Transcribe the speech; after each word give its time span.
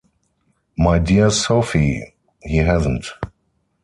My 0.79 0.97
dear 0.97 1.29
Sophie, 1.29 2.15
he 2.41 2.57
hasn't. 2.57 3.05